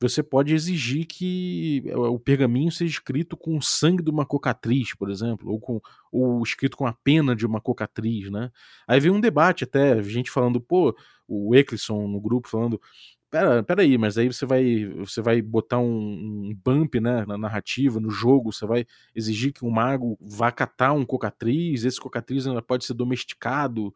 [0.00, 5.10] você pode exigir que o pergaminho seja escrito com o sangue de uma cocatriz, por
[5.10, 5.80] exemplo, ou, com,
[6.10, 8.50] ou escrito com a pena de uma cocatriz, né?
[8.86, 10.94] Aí vem um debate até, gente falando, pô,
[11.26, 12.80] o Eccleston no grupo falando,
[13.30, 17.36] pera, pera aí, mas aí você vai, você vai botar um, um, bump, né, na
[17.36, 22.44] narrativa, no jogo, você vai exigir que um mago vá catar um cocatriz, esse cocatriz
[22.66, 23.92] pode ser domesticado,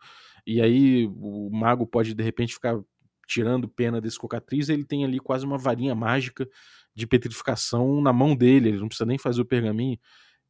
[0.47, 2.81] e aí o mago pode de repente ficar
[3.29, 6.49] tirando pena desse cocatriz, ele tem ali quase uma varinha mágica
[6.95, 9.99] de petrificação na mão dele, ele não precisa nem fazer o pergaminho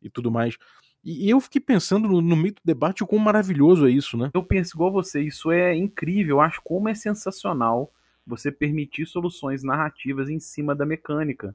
[0.00, 0.56] e tudo mais.
[1.04, 4.30] E eu fiquei pensando no, no meio do debate o quão maravilhoso é isso, né?
[4.32, 7.92] Eu penso igual você, isso é incrível, eu acho como é sensacional
[8.26, 11.54] você permitir soluções narrativas em cima da mecânica.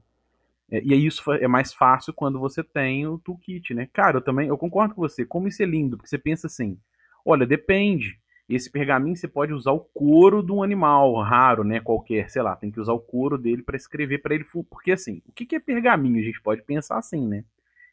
[0.70, 3.88] É, e isso é mais fácil quando você tem o toolkit, né?
[3.92, 6.78] Cara, eu também eu concordo com você, como isso é lindo, porque você pensa assim,
[7.24, 8.18] olha, depende.
[8.48, 11.80] Esse pergaminho você pode usar o couro de um animal raro, né?
[11.80, 14.44] Qualquer, sei lá, tem que usar o couro dele para escrever para ele.
[14.70, 16.20] Porque assim, o que é pergaminho?
[16.20, 17.44] A gente pode pensar assim, né?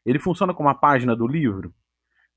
[0.06, 1.74] Ele funciona como a página do livro?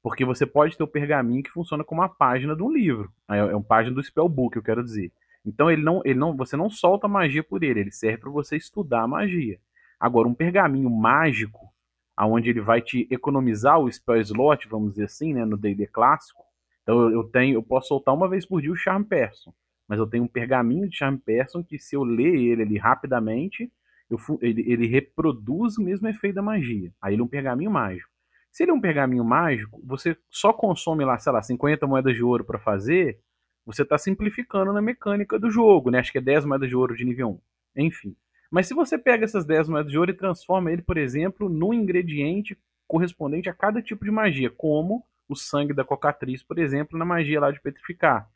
[0.02, 3.10] Porque você pode ter o pergaminho que funciona como a página de um livro.
[3.28, 5.10] É, é uma página do spellbook, eu quero dizer.
[5.44, 8.56] Então ele não, ele não, você não solta magia por ele, ele serve para você
[8.56, 9.58] estudar a magia.
[9.98, 11.72] Agora, um pergaminho mágico,
[12.16, 16.44] aonde ele vai te economizar o spell slot, vamos dizer assim, né, no D&D clássico,
[16.84, 19.52] então eu tenho, eu posso soltar uma vez por dia o Charm Person,
[19.88, 23.72] mas eu tenho um pergaminho de Charm Person que se eu ler ele ali rapidamente,
[24.08, 26.92] eu, ele, ele reproduz o mesmo efeito da magia.
[27.00, 28.10] Aí ele é um pergaminho mágico.
[28.52, 32.22] Se ele é um pergaminho mágico, você só consome lá, sei lá, 50 moedas de
[32.22, 33.18] ouro para fazer,
[33.66, 35.98] você está simplificando na mecânica do jogo, né?
[35.98, 37.40] Acho que é 10 moedas de ouro de nível
[37.76, 37.84] 1.
[37.84, 38.14] Enfim.
[38.50, 41.72] Mas se você pega essas 10 moedas de ouro e transforma ele, por exemplo, num
[41.72, 47.04] ingrediente correspondente a cada tipo de magia, como o sangue da cocatriz, por exemplo, na
[47.04, 48.28] magia lá de petrificar.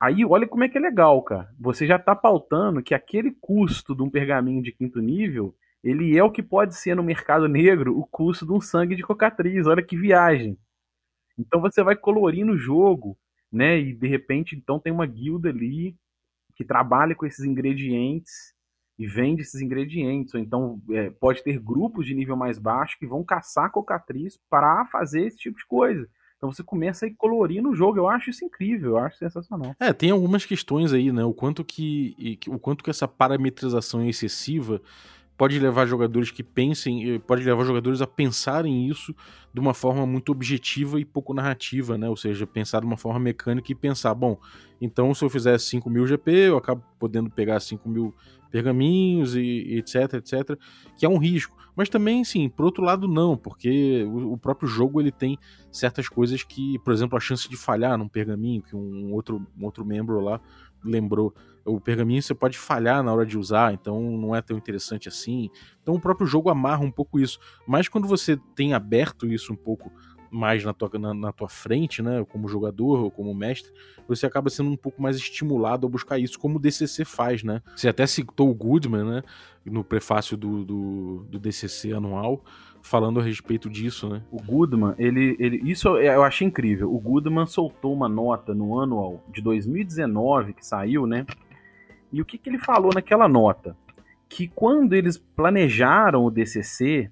[0.00, 1.48] Aí, olha como é que é legal, cara.
[1.60, 6.24] Você já está pautando que aquele custo de um pergaminho de quinto nível, ele é
[6.24, 9.66] o que pode ser no mercado negro o custo de um sangue de cocatriz.
[9.66, 10.58] Olha que viagem.
[11.38, 13.16] Então você vai colorindo o jogo,
[13.50, 13.78] né?
[13.78, 15.96] E de repente, então tem uma guilda ali
[16.54, 18.54] que trabalha com esses ingredientes
[18.98, 20.34] e vende esses ingredientes.
[20.34, 24.84] Ou então é, pode ter grupos de nível mais baixo que vão caçar cocatriz para
[24.86, 26.08] fazer esse tipo de coisa.
[26.36, 27.98] Então você começa a ir colorindo o jogo.
[27.98, 29.76] Eu acho isso incrível, eu acho sensacional.
[29.78, 31.24] É, tem algumas questões aí, né?
[31.24, 34.82] O quanto que, o quanto que essa parametrização é excessiva
[35.42, 39.12] pode levar jogadores que pensem, eh, pode levar jogadores a pensarem isso
[39.52, 42.08] de uma forma muito objetiva e pouco narrativa, né?
[42.08, 44.38] Ou seja, pensar de uma forma mecânica e pensar, bom,
[44.80, 48.14] então se eu fizer 5 mil GP, eu acabo podendo pegar 5 mil
[48.52, 50.56] pergaminhos e, etc, etc,
[50.96, 51.56] que é um risco.
[51.74, 55.36] Mas também, sim, por outro lado, não, porque o, próprio jogo ele tem
[55.72, 59.64] certas coisas que, por exemplo, a chance de falhar num pergaminho, que um outro, um
[59.64, 60.40] outro membro lá
[60.84, 65.08] lembrou, o pergaminho você pode falhar na hora de usar, então não é tão interessante
[65.08, 65.50] assim.
[65.82, 67.38] Então o próprio jogo amarra um pouco isso.
[67.66, 69.92] Mas quando você tem aberto isso um pouco
[70.32, 73.70] mais na tua, na, na, tua frente, né, como jogador ou como mestre,
[74.08, 77.60] você acaba sendo um pouco mais estimulado a buscar isso, como o DCC faz, né?
[77.76, 79.22] Você até citou o Goodman, né,
[79.66, 82.42] no prefácio do, do, do DCC anual,
[82.80, 84.22] falando a respeito disso, né?
[84.30, 86.92] O Goodman, ele, ele, isso eu achei incrível.
[86.92, 91.26] O Goodman soltou uma nota no anual de 2019 que saiu, né?
[92.12, 93.76] E o que, que ele falou naquela nota?
[94.28, 97.10] Que quando eles planejaram o DCC,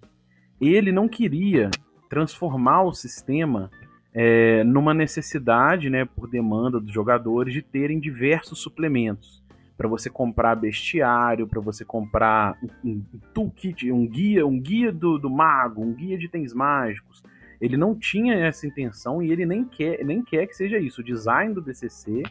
[0.60, 1.70] ele não queria
[2.08, 3.70] transformar o sistema
[4.12, 9.40] é, numa necessidade, né, por demanda dos jogadores, de terem diversos suplementos
[9.80, 15.16] para você comprar bestiário, para você comprar um, um, toolkit, um guia, um guia do,
[15.18, 17.22] do mago, um guia de itens mágicos.
[17.58, 21.00] Ele não tinha essa intenção e ele nem quer, nem quer que seja isso.
[21.00, 22.24] O design do DCC,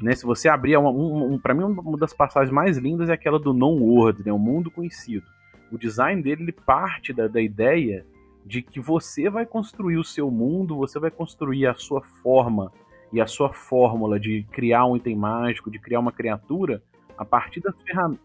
[0.00, 3.12] né, se você abrir, uma, um, um para mim uma das passagens mais lindas é
[3.12, 5.26] aquela do Non World, né, o mundo conhecido.
[5.72, 8.06] O design dele ele parte da, da ideia
[8.44, 12.70] de que você vai construir o seu mundo, você vai construir a sua forma
[13.12, 16.82] e a sua fórmula de criar um item mágico, de criar uma criatura,
[17.16, 18.24] a partir das ferramentas.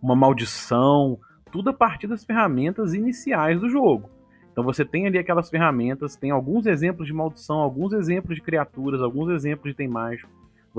[0.00, 1.18] Uma maldição,
[1.50, 4.08] tudo a partir das ferramentas iniciais do jogo.
[4.52, 9.00] Então você tem ali aquelas ferramentas, tem alguns exemplos de maldição, alguns exemplos de criaturas,
[9.02, 10.30] alguns exemplos de item mágico.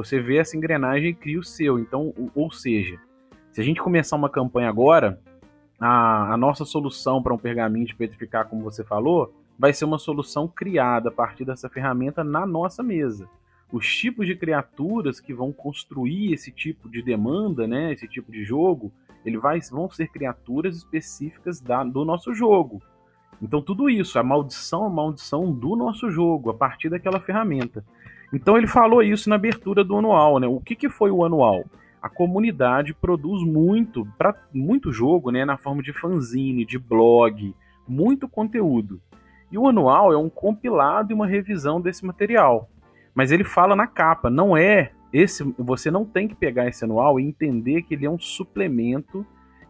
[0.03, 1.77] Você vê essa engrenagem e cria o seu.
[1.77, 2.97] Então, ou seja,
[3.51, 5.19] se a gente começar uma campanha agora,
[5.79, 9.97] a, a nossa solução para um pergaminho de petrificar, como você falou, vai ser uma
[9.97, 13.27] solução criada a partir dessa ferramenta na nossa mesa
[13.71, 18.43] os tipos de criaturas que vão construir esse tipo de demanda, né, esse tipo de
[18.43, 18.91] jogo,
[19.23, 22.81] ele vai, vão ser criaturas específicas da, do nosso jogo.
[23.41, 27.85] Então tudo isso, a maldição, a maldição do nosso jogo, a partir daquela ferramenta.
[28.33, 30.47] Então ele falou isso na abertura do anual, né?
[30.47, 31.65] O que, que foi o anual?
[32.01, 37.53] A comunidade produz muito, para muito jogo, né, na forma de fanzine, de blog,
[37.87, 39.01] muito conteúdo.
[39.51, 42.69] E o anual é um compilado e uma revisão desse material.
[43.13, 47.19] Mas ele fala na capa, não é esse, você não tem que pegar esse anual
[47.19, 49.25] e entender que ele é um suplemento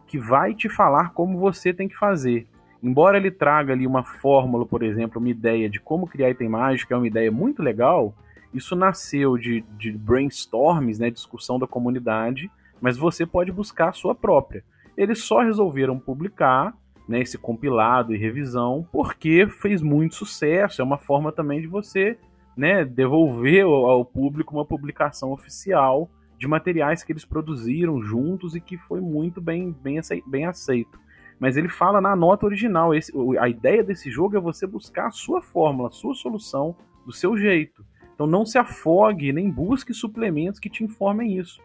[0.06, 2.46] que vai te falar como você tem que fazer.
[2.82, 6.92] Embora ele traga ali uma fórmula, por exemplo, uma ideia de como criar item mágico,
[6.92, 8.14] é uma ideia muito legal,
[8.52, 14.14] isso nasceu de, de brainstorms, né, discussão da comunidade, mas você pode buscar a sua
[14.14, 14.64] própria.
[14.96, 16.74] Eles só resolveram publicar
[17.08, 22.18] né, esse compilado e revisão porque fez muito sucesso, é uma forma também de você
[22.56, 28.76] né, devolver ao público uma publicação oficial de materiais que eles produziram juntos e que
[28.76, 30.98] foi muito bem, bem, bem aceito.
[31.38, 35.10] Mas ele fala na nota original, esse, a ideia desse jogo é você buscar a
[35.10, 37.84] sua fórmula, a sua solução, do seu jeito.
[38.20, 41.58] Então não se afogue, nem busque suplementos que te informem isso.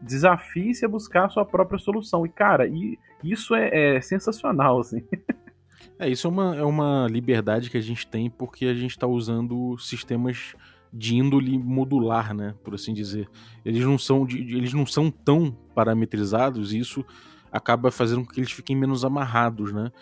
[0.00, 2.26] Desafie-se a buscar a sua própria solução.
[2.26, 5.00] E, cara, e, isso é, é sensacional, assim.
[5.98, 9.06] É, isso é uma, é uma liberdade que a gente tem porque a gente está
[9.06, 10.54] usando sistemas
[10.92, 13.28] de índole modular, né, por assim dizer.
[13.64, 17.04] Eles não são, de, eles não são tão parametrizados e isso
[17.52, 19.92] acaba fazendo com que eles fiquem menos amarrados, né?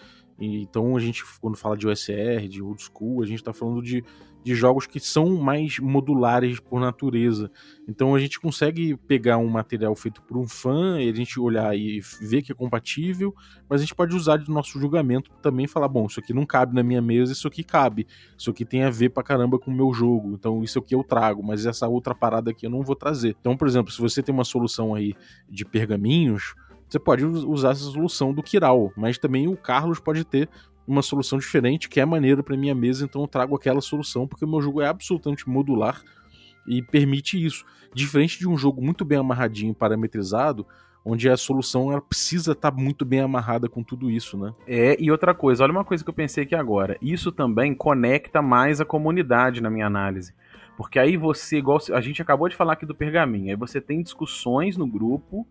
[0.40, 4.04] Então a gente, quando fala de OSR, de old school, a gente está falando de
[4.42, 7.50] de jogos que são mais modulares por natureza.
[7.86, 11.76] Então a gente consegue pegar um material feito por um fã, e a gente olhar
[11.76, 13.34] e ver que é compatível,
[13.68, 16.74] mas a gente pode usar de nosso julgamento também falar, bom, isso aqui não cabe
[16.74, 18.06] na minha mesa, isso aqui cabe.
[18.36, 20.32] Isso aqui tem a ver pra caramba com o meu jogo.
[20.34, 23.36] Então isso aqui eu trago, mas essa outra parada aqui eu não vou trazer.
[23.40, 25.14] Então, por exemplo, se você tem uma solução aí
[25.48, 26.54] de pergaminhos,
[26.90, 30.48] você pode usar essa solução do Kiral, mas também o Carlos pode ter
[30.86, 34.44] uma solução diferente que é maneira para minha mesa, então eu trago aquela solução porque
[34.44, 36.02] o meu jogo é absolutamente modular
[36.66, 37.64] e permite isso.
[37.94, 40.66] Diferente de um jogo muito bem amarradinho, parametrizado,
[41.04, 44.52] onde a solução ela precisa estar tá muito bem amarrada com tudo isso, né?
[44.66, 46.96] É, e outra coisa, olha uma coisa que eu pensei aqui agora.
[47.00, 50.34] Isso também conecta mais a comunidade na minha análise.
[50.76, 54.02] Porque aí você, igual a gente acabou de falar aqui do pergaminho, aí você tem
[54.02, 55.46] discussões no grupo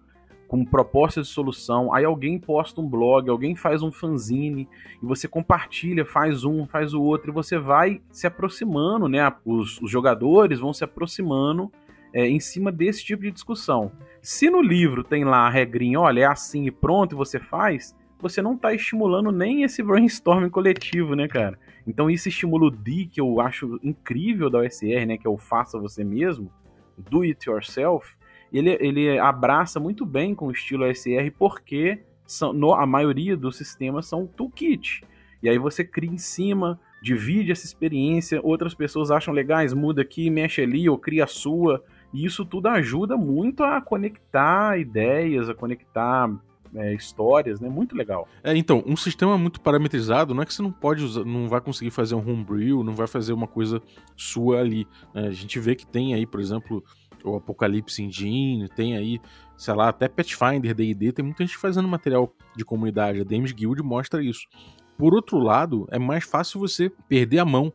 [0.50, 4.68] com propostas de solução, aí alguém posta um blog, alguém faz um fanzine,
[5.02, 9.32] e você compartilha, faz um, faz o outro, e você vai se aproximando, né?
[9.46, 11.72] Os, os jogadores vão se aproximando
[12.12, 13.92] é, em cima desse tipo de discussão.
[14.24, 17.96] Se no livro tem lá a regrinha, olha, é assim e pronto, e você faz,
[18.20, 21.60] você não está estimulando nem esse brainstorming coletivo, né, cara?
[21.86, 25.38] Então isso estimula o D, que eu acho incrível da OSR, né, que é o
[25.38, 26.52] faça você mesmo,
[26.98, 28.18] do it yourself,
[28.58, 33.58] ele, ele abraça muito bem com o estilo SR porque são, no, a maioria dos
[33.58, 35.04] sistemas são toolkit.
[35.42, 40.30] E aí você cria em cima, divide essa experiência, outras pessoas acham legais, muda aqui,
[40.30, 41.84] mexe ali, ou cria a sua.
[42.14, 46.30] E isso tudo ajuda muito a conectar ideias, a conectar
[46.76, 47.70] é, histórias, né?
[47.70, 48.28] Muito legal.
[48.44, 51.62] É, então, um sistema muito parametrizado não é que você não pode usar, não vai
[51.62, 53.82] conseguir fazer um homebrew, não vai fazer uma coisa
[54.16, 54.88] sua ali.
[55.14, 55.28] Né?
[55.28, 56.84] A gente vê que tem aí, por exemplo,
[57.24, 59.20] o Apocalypse Engine, tem aí,
[59.58, 63.22] sei lá, até Pathfinder, D&D, tem muita gente fazendo material de comunidade.
[63.22, 64.48] A Dames Guild mostra isso.
[64.98, 67.74] Por outro lado, é mais fácil você perder a mão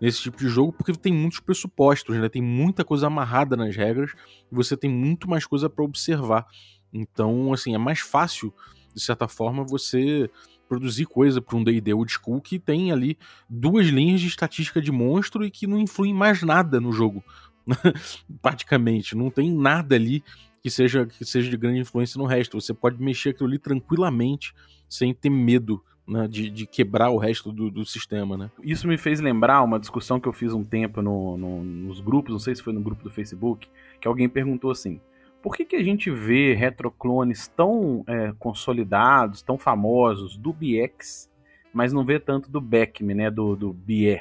[0.00, 2.28] nesse tipo de jogo porque tem muitos pressupostos, né?
[2.28, 4.12] Tem muita coisa amarrada nas regras
[4.50, 6.46] e você tem muito mais coisa para observar.
[6.92, 8.52] Então, assim, é mais fácil,
[8.94, 10.28] de certa forma, você
[10.68, 14.90] produzir coisa para um D&D old school que tem ali duas linhas de estatística de
[14.90, 17.22] monstro e que não influem mais nada no jogo.
[18.40, 20.22] Praticamente, não tem nada ali
[20.62, 22.60] que seja que seja de grande influência no resto.
[22.60, 24.54] Você pode mexer aquilo ali tranquilamente
[24.88, 28.50] sem ter medo né, de, de, quebrar o resto do, do, sistema, né?
[28.62, 32.32] Isso me fez lembrar uma discussão que eu fiz um tempo no, no, nos grupos,
[32.32, 33.68] não sei se foi no grupo do Facebook,
[34.00, 35.00] que alguém perguntou assim:
[35.42, 41.30] por que, que a gente vê retroclones tão é, consolidados, tão famosos do BX,
[41.72, 44.20] mas não vê tanto do Beckme, né, do, do BE,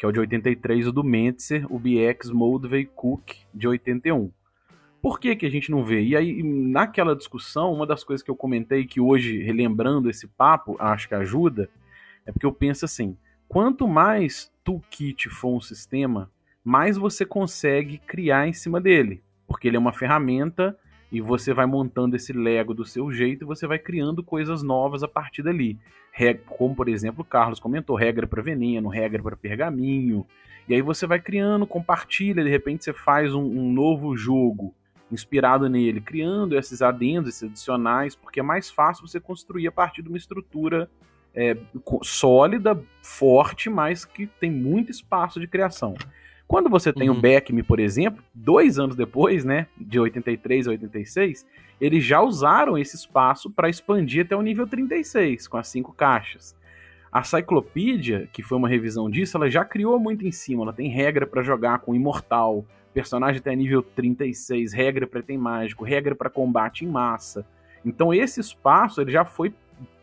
[0.00, 4.32] que é o de 83, o do Mentzer, o BX Moldvay Cook de 81.
[5.02, 6.00] Por que, que a gente não vê?
[6.02, 10.74] E aí, naquela discussão, uma das coisas que eu comentei que hoje, relembrando esse papo,
[10.78, 11.68] acho que ajuda,
[12.24, 13.14] é porque eu penso assim:
[13.46, 16.30] quanto mais toolkit for um sistema,
[16.64, 19.22] mais você consegue criar em cima dele.
[19.46, 20.74] Porque ele é uma ferramenta
[21.12, 25.02] e você vai montando esse Lego do seu jeito e você vai criando coisas novas
[25.02, 25.78] a partir dali.
[26.46, 30.26] Como, por exemplo, o Carlos comentou, regra para veneno, regra para pergaminho.
[30.68, 34.74] E aí você vai criando, compartilha, de repente você faz um, um novo jogo
[35.10, 40.02] inspirado nele, criando esses adendos, esses adicionais, porque é mais fácil você construir a partir
[40.02, 40.88] de uma estrutura
[41.34, 41.56] é,
[42.02, 45.94] sólida, forte, mas que tem muito espaço de criação.
[46.50, 47.16] Quando você tem uhum.
[47.16, 51.46] o Beckme, por exemplo, dois anos depois, né, de 83 a 86,
[51.80, 56.56] eles já usaram esse espaço para expandir até o nível 36, com as cinco caixas.
[57.12, 60.64] A Cyclopedia, que foi uma revisão disso, ela já criou muito em cima.
[60.64, 65.84] Ela tem regra para jogar com Imortal, personagem até nível 36, regra para item mágico,
[65.84, 67.46] regra para combate em massa.
[67.84, 69.54] Então esse espaço ele já foi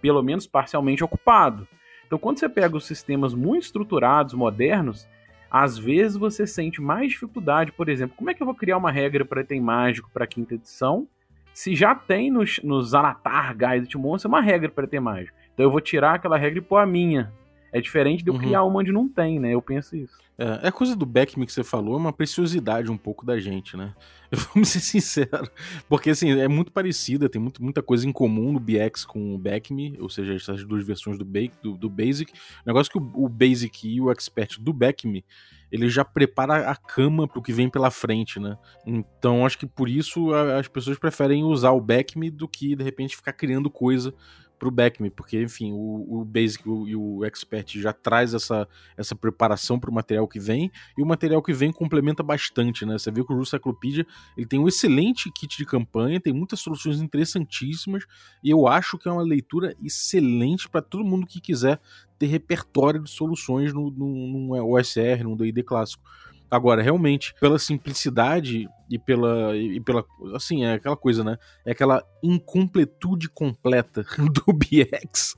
[0.02, 1.68] pelo menos parcialmente ocupado.
[2.06, 5.10] Então quando você pega os sistemas muito estruturados, modernos,
[5.50, 8.92] às vezes você sente mais dificuldade, por exemplo, como é que eu vou criar uma
[8.92, 11.08] regra para item mágico para quinta edição,
[11.54, 15.36] se já tem nos, nos Anatar Guide de Monstro uma regra para item mágico.
[15.54, 17.34] Então eu vou tirar aquela regra e pôr a minha.
[17.78, 18.40] É diferente de eu uhum.
[18.40, 19.54] criar uma onde não tem, né?
[19.54, 20.18] Eu penso isso.
[20.38, 23.76] É, é coisa do Beckman que você falou, é uma preciosidade um pouco da gente,
[23.76, 23.94] né?
[24.54, 25.50] Vamos ser sinceros.
[25.90, 29.38] Porque, assim, é muito parecida, tem muito, muita coisa em comum no BX com o
[29.38, 32.32] Beckme, ou seja, essas duas versões do, ba do, do Basic.
[32.32, 35.26] O negócio é que o, o, Basic e o Expert do Beckme,
[35.72, 38.58] ele já prepara a cama pro que vem pela frente, né?
[38.86, 42.84] Então, acho que por isso a, as pessoas preferem usar o Beckme do que, de
[42.84, 44.14] repente, ficar criando coisa
[44.58, 49.80] pro Beckme, porque, enfim, o, o Basic e o Expert já traz essa, essa preparação
[49.80, 52.98] pro material que vem, e o material que vem complementa bastante, né?
[52.98, 57.00] Você vê que o Cyclopedia ele tem um excelente kit de campanha, tem muitas soluções
[57.02, 58.06] interessantíssimas,
[58.44, 61.80] e eu acho que é uma leitura excelente para todo mundo que quiser
[62.18, 66.04] ter repertório de soluções no, no, no OSR, no D&D clássico.
[66.50, 70.06] Agora, realmente, pela simplicidade e pela, e pela.
[70.34, 71.38] Assim, é aquela coisa, né?
[71.66, 75.36] É aquela incompletude completa do BX.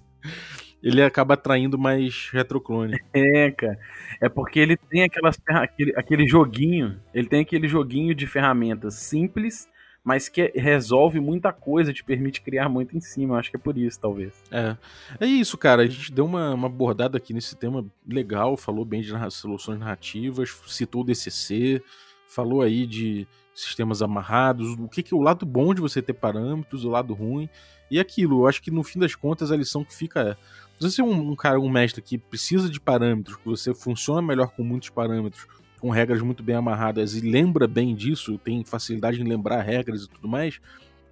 [0.82, 2.98] Ele acaba atraindo mais retroclone.
[3.13, 3.78] É, cara.
[4.22, 7.00] É porque ele tem aquelas, aquele, aquele joguinho.
[7.13, 9.67] Ele tem aquele joguinho de ferramentas simples
[10.03, 13.38] mas que resolve muita coisa, te permite criar muito em cima.
[13.38, 14.33] Acho que é por isso, talvez.
[14.51, 14.77] É.
[15.19, 15.83] É isso, cara.
[15.83, 20.49] A gente deu uma, uma abordada aqui nesse tema legal, falou bem de soluções narrativas,
[20.67, 21.83] citou o DCC,
[22.27, 26.13] falou aí de sistemas amarrados, o que, que é o lado bom de você ter
[26.13, 27.49] parâmetros, o lado ruim.
[27.91, 30.38] E aquilo, eu acho que no fim das contas a lição que fica é.
[30.79, 34.21] Se você é um, um cara, um mestre que precisa de parâmetros, que você funciona
[34.21, 35.45] melhor com muitos parâmetros,
[35.80, 40.10] com regras muito bem amarradas e lembra bem disso, tem facilidade em lembrar regras e
[40.10, 40.60] tudo mais,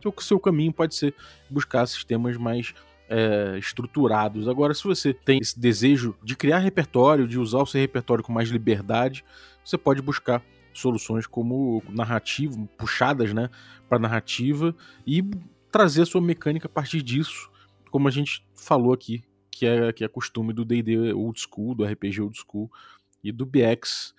[0.05, 1.13] o seu caminho pode ser
[1.49, 2.73] buscar sistemas mais
[3.09, 4.47] é, estruturados.
[4.47, 8.31] Agora, se você tem esse desejo de criar repertório, de usar o seu repertório com
[8.31, 9.23] mais liberdade,
[9.63, 10.41] você pode buscar
[10.73, 13.49] soluções como narrativa, puxadas né,
[13.89, 15.23] para narrativa e
[15.71, 17.49] trazer a sua mecânica a partir disso,
[17.91, 21.83] como a gente falou aqui, que é, que é costume do D&D Old School, do
[21.83, 22.71] RPG Old School
[23.23, 24.13] e do BX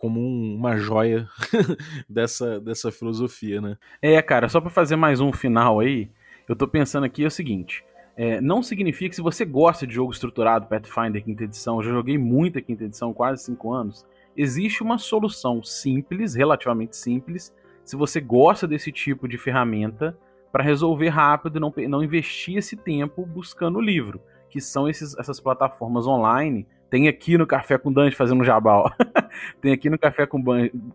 [0.00, 1.28] como um, uma joia
[2.08, 3.76] dessa, dessa filosofia, né?
[4.00, 6.08] É, cara, só para fazer mais um final aí,
[6.48, 7.84] eu tô pensando aqui é o seguinte.
[8.16, 11.90] É, não significa que se você gosta de jogo estruturado, Pathfinder quinta edição, eu já
[11.90, 18.20] joguei muita quinta edição, quase cinco anos, existe uma solução simples, relativamente simples, se você
[18.20, 20.16] gosta desse tipo de ferramenta,
[20.50, 25.16] para resolver rápido e não, não investir esse tempo buscando o livro, que são esses,
[25.16, 26.66] essas plataformas online.
[26.90, 28.92] Tem aqui no Café com Dungeon fazendo jabal.
[29.62, 30.42] Tem aqui no Café com,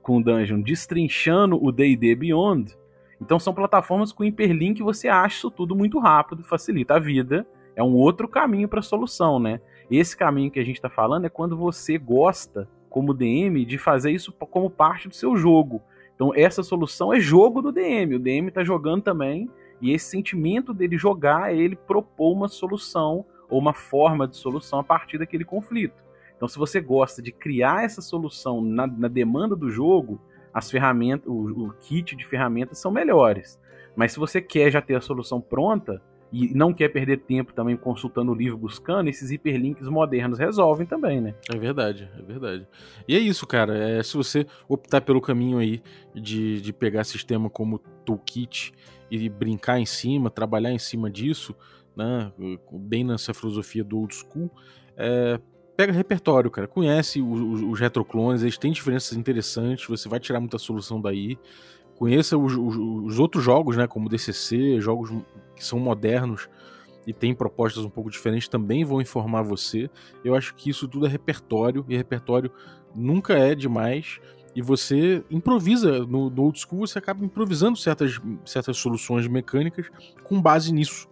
[0.02, 2.78] com Dungeon destrinchando o D&D Beyond.
[3.22, 7.48] Então são plataformas com hiperlink você acha isso tudo muito rápido, facilita a vida.
[7.78, 9.62] É um outro caminho para solução, né?
[9.90, 14.12] Esse caminho que a gente está falando é quando você gosta, como DM, de fazer
[14.12, 15.82] isso como parte do seu jogo.
[16.14, 18.16] Então essa solução é jogo do DM.
[18.16, 19.50] O DM está jogando também
[19.82, 24.84] e esse sentimento dele jogar ele propor uma solução ou uma forma de solução a
[24.84, 26.04] partir daquele conflito.
[26.36, 30.20] Então se você gosta de criar essa solução na, na demanda do jogo,
[30.54, 33.60] as ferramentas, o, o kit de ferramentas são melhores.
[33.96, 37.78] Mas se você quer já ter a solução pronta, e não quer perder tempo também
[37.78, 41.34] consultando o livro, buscando, esses hiperlinks modernos resolvem também, né?
[41.50, 42.68] É verdade, é verdade.
[43.08, 43.78] E é isso, cara.
[43.78, 45.82] É, se você optar pelo caminho aí
[46.14, 48.74] de, de pegar sistema como Toolkit
[49.10, 51.56] e brincar em cima, trabalhar em cima disso,
[51.96, 52.32] né,
[52.72, 54.52] bem nessa filosofia do old school,
[54.98, 55.40] é,
[55.76, 56.68] pega repertório, cara.
[56.68, 61.38] Conhece os, os retroclones, eles têm diferenças interessantes, você vai tirar muita solução daí
[61.96, 65.10] conheça os, os, os, outros jogos, né, como DCC, jogos
[65.56, 66.50] que são modernos
[67.08, 69.90] e têm propostas um pouco diferentes, também vão informar você.
[70.24, 72.52] Eu acho que isso tudo é repertório, e repertório
[72.94, 74.20] nunca é demais.
[74.56, 79.88] E você improvisa no, no old school, você acaba improvisando certas, certas soluções mecânicas
[80.24, 81.08] com base nisso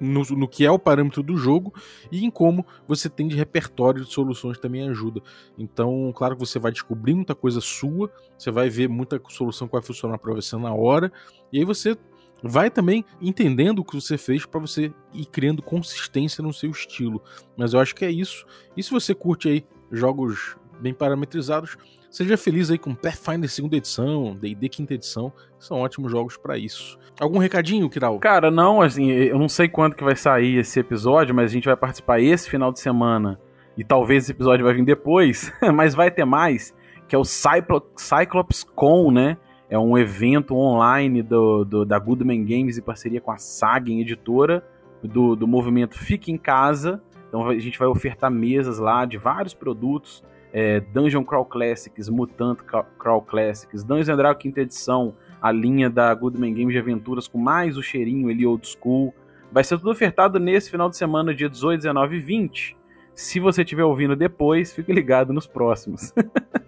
[0.00, 1.72] no, no, que é o parâmetro do jogo
[2.10, 5.22] e em como você tem de repertório de soluções também ajuda.
[5.58, 9.72] Então, claro que você vai descobrir muita coisa sua, você vai ver muita solução que
[9.72, 11.12] vai funcionar para você na hora,
[11.52, 11.96] e aí você
[12.42, 17.22] vai também entendendo o que você fez para você ir criando consistência no seu estilo.
[17.56, 18.44] Mas eu acho que é isso.
[18.76, 21.76] E se você curte aí jogos bem parametrizados,
[22.16, 26.98] Seja feliz aí com Pathfinder segunda edição, D&D quinta edição, são ótimos jogos para isso.
[27.20, 28.18] Algum recadinho, Kiral?
[28.20, 31.66] Cara, não, assim, eu não sei quando que vai sair esse episódio, mas a gente
[31.66, 33.38] vai participar esse final de semana
[33.76, 36.74] e talvez esse episódio vai vir depois, mas vai ter mais,
[37.06, 39.36] que é o Cyclops Con, né?
[39.68, 44.66] É um evento online do, do, da Goodman Games em parceria com a Sagen Editora,
[45.02, 46.98] do, do movimento Fique em Casa.
[47.28, 52.58] Então a gente vai ofertar mesas lá de vários produtos é, Dungeon Crawl Classics, Mutant
[52.98, 57.76] Crawl Classics, Dungeon Dragon quinta edição, a linha da Goodman Games de aventuras com mais
[57.76, 59.14] o cheirinho ali old school.
[59.52, 62.76] Vai ser tudo ofertado nesse final de semana, dia 18, 19 e 20.
[63.14, 66.12] Se você estiver ouvindo depois, fique ligado nos próximos.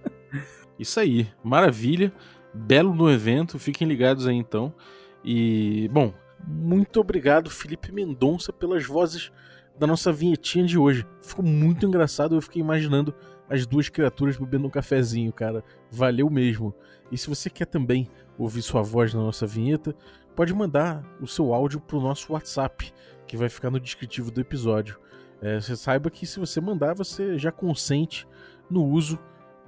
[0.78, 2.12] Isso aí, maravilha.
[2.54, 4.72] Belo no evento, fiquem ligados aí então.
[5.24, 6.14] E, bom,
[6.46, 9.30] muito obrigado, Felipe Mendonça, pelas vozes
[9.78, 11.06] da nossa vinhetinha de hoje.
[11.22, 13.14] Ficou muito engraçado, eu fiquei imaginando
[13.48, 15.64] as duas criaturas bebendo um cafezinho, cara.
[15.90, 16.74] Valeu mesmo.
[17.10, 19.94] E se você quer também ouvir sua voz na nossa vinheta,
[20.36, 22.92] pode mandar o seu áudio pro nosso WhatsApp,
[23.26, 24.98] que vai ficar no descritivo do episódio.
[25.40, 28.26] É, você saiba que se você mandar, você já consente
[28.70, 29.18] no uso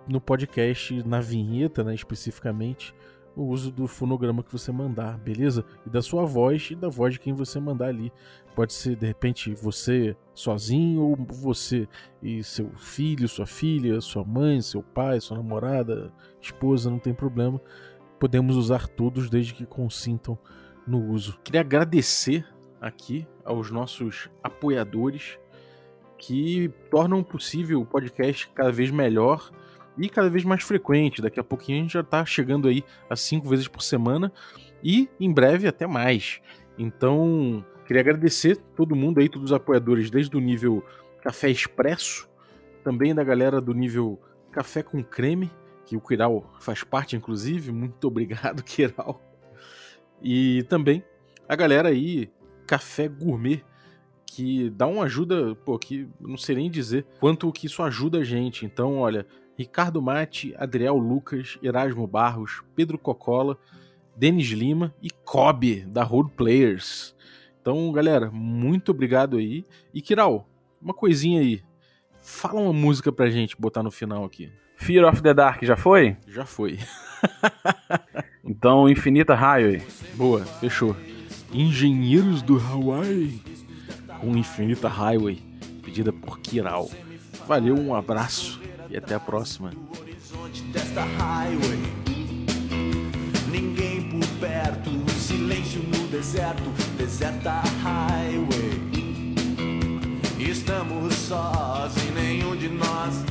[0.09, 2.95] no podcast, na vinheta, né, especificamente,
[3.43, 5.65] o uso do fonograma que você mandar, beleza?
[5.87, 8.13] E da sua voz e da voz de quem você mandar ali.
[8.55, 11.89] Pode ser de repente você sozinho ou você
[12.23, 17.61] e seu filho, sua filha, sua mãe, seu pai, sua namorada, esposa, não tem problema.
[18.19, 20.39] Podemos usar todos desde que consintam
[20.87, 21.39] no uso.
[21.43, 22.47] Queria agradecer
[22.81, 25.39] aqui aos nossos apoiadores
[26.19, 29.51] que tornam possível o podcast cada vez melhor
[30.01, 31.21] e cada vez mais frequente.
[31.21, 34.33] Daqui a pouquinho a gente já está chegando aí a cinco vezes por semana
[34.83, 36.41] e em breve até mais.
[36.79, 40.83] Então, queria agradecer todo mundo aí, todos os apoiadores, desde o nível
[41.23, 42.29] Café Expresso,
[42.83, 44.19] também da galera do nível
[44.51, 45.51] Café com Creme,
[45.85, 47.71] que o Kiral faz parte, inclusive.
[47.71, 49.21] Muito obrigado, Kiral.
[50.23, 51.05] E também
[51.47, 52.31] a galera aí,
[52.67, 53.63] Café Gourmet,
[54.25, 58.25] que dá uma ajuda, pô, que não sei nem dizer quanto que isso ajuda a
[58.25, 58.65] gente.
[58.65, 59.27] Então, olha,
[59.61, 63.59] Ricardo Mate, Adriel Lucas, Erasmo Barros, Pedro Cocola,
[64.17, 67.15] Denis Lima e Kobe, da Road Players.
[67.61, 69.67] Então, galera, muito obrigado aí.
[69.93, 70.49] E Kiral,
[70.81, 71.63] uma coisinha aí.
[72.23, 74.51] Fala uma música pra gente botar no final aqui.
[74.77, 76.17] Fear of the Dark já foi?
[76.27, 76.79] Já foi.
[78.43, 79.83] então, Infinita Highway.
[80.15, 80.97] Boa, fechou.
[81.53, 83.43] Engenheiros do Hawaii
[84.23, 85.43] com Infinita Highway,
[85.83, 86.89] pedida por Kiral.
[87.47, 88.59] Valeu, um abraço
[88.91, 89.73] e até a próxima.
[93.51, 98.91] Ninguém por perto, silêncio no deserto, deserta highway.
[100.39, 103.25] Estamos sós e nenhum de nós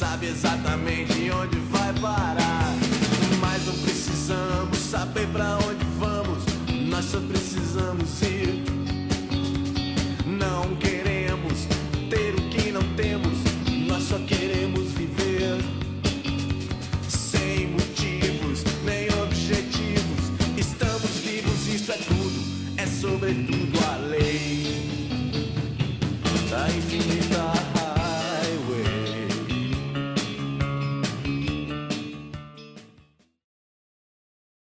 [0.00, 2.74] sabe exatamente onde vai parar.
[3.40, 6.42] Mas não precisamos saber pra onde vamos.
[6.88, 8.64] Nós só precisamos ir.
[10.26, 10.99] Não queremos
[23.30, 24.66] sobretudo a lei.
[26.50, 26.79] Da